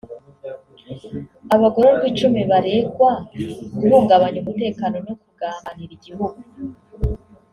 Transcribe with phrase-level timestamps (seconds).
[1.55, 3.09] Abagororwa icumi baregwa
[3.79, 6.39] guhungabanya umutekano no kugambanira igihugu